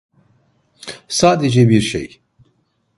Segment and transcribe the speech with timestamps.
[1.07, 2.21] Sadece bir şey.